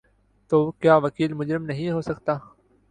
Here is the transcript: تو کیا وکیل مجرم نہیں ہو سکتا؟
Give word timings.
تو 0.51 0.57
کیا 0.81 0.95
وکیل 0.97 1.33
مجرم 1.33 1.63
نہیں 1.65 1.91
ہو 1.91 2.01
سکتا؟ 2.01 2.33